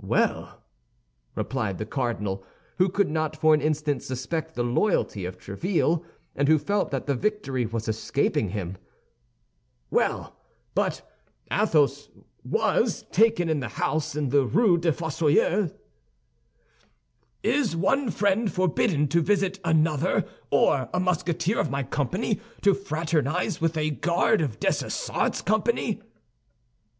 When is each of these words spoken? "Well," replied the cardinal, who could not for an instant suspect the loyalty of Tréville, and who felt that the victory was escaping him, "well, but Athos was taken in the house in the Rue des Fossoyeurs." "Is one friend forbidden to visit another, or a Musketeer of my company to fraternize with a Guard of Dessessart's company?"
"Well," 0.00 0.62
replied 1.34 1.78
the 1.78 1.86
cardinal, 1.86 2.44
who 2.78 2.88
could 2.88 3.10
not 3.10 3.34
for 3.36 3.52
an 3.52 3.60
instant 3.60 4.00
suspect 4.04 4.54
the 4.54 4.62
loyalty 4.62 5.24
of 5.24 5.36
Tréville, 5.38 6.04
and 6.36 6.46
who 6.46 6.56
felt 6.56 6.92
that 6.92 7.06
the 7.06 7.16
victory 7.16 7.66
was 7.66 7.88
escaping 7.88 8.50
him, 8.50 8.78
"well, 9.90 10.36
but 10.76 11.02
Athos 11.50 12.10
was 12.44 13.02
taken 13.10 13.48
in 13.48 13.58
the 13.58 13.70
house 13.70 14.14
in 14.14 14.28
the 14.28 14.44
Rue 14.46 14.78
des 14.78 14.92
Fossoyeurs." 14.92 15.72
"Is 17.42 17.74
one 17.74 18.08
friend 18.12 18.52
forbidden 18.52 19.08
to 19.08 19.20
visit 19.20 19.58
another, 19.64 20.24
or 20.52 20.90
a 20.94 21.00
Musketeer 21.00 21.58
of 21.58 21.70
my 21.70 21.82
company 21.82 22.40
to 22.60 22.72
fraternize 22.72 23.60
with 23.60 23.76
a 23.76 23.90
Guard 23.90 24.42
of 24.42 24.60
Dessessart's 24.60 25.42
company?" 25.42 26.00